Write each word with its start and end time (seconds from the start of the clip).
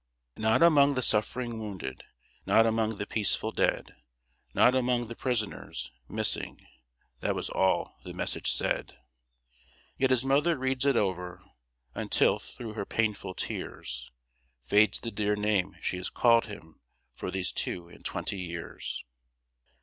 "Not 0.37 0.63
among 0.63 0.95
the 0.95 1.03
suffering 1.03 1.59
wounded; 1.59 2.05
Not 2.47 2.65
among 2.65 2.97
the 2.97 3.05
peaceful 3.05 3.51
dead; 3.51 3.93
Not 4.51 4.73
among 4.73 5.05
the 5.05 5.15
prisoners. 5.15 5.91
MISSING 6.09 6.65
That 7.19 7.35
was 7.35 7.51
all 7.51 7.99
the 8.03 8.11
message 8.11 8.49
said. 8.51 8.97
"Yet 9.99 10.09
his 10.09 10.25
mother 10.25 10.57
reads 10.57 10.87
it 10.87 10.97
over, 10.97 11.43
Until, 11.93 12.39
through 12.39 12.73
her 12.73 12.83
painful 12.87 13.35
tears, 13.35 14.09
Fades 14.63 14.99
the 15.01 15.11
dear 15.11 15.35
name 15.35 15.75
she 15.83 15.97
has 15.97 16.09
called 16.09 16.45
him 16.47 16.81
For 17.13 17.29
these 17.29 17.51
two 17.51 17.87
and 17.87 18.03
twenty 18.03 18.39
years." 18.39 19.05